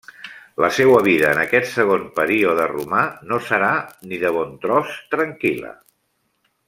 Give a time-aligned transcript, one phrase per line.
[0.63, 3.03] La seua vida en aquest segon període romà
[3.33, 3.71] no serà,
[4.09, 5.73] ni de bon tros, tranquil·la.